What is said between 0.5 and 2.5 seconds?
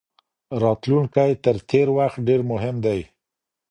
راتلونکی تر تیر وخت ډیر